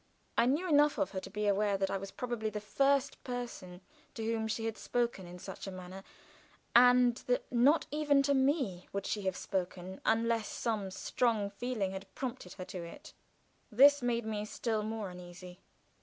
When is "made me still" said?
14.01-14.81